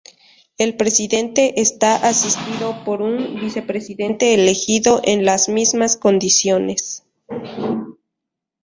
[0.57, 7.03] El presidente está asistido por un vicepresidente elegido en las mismas condiciones.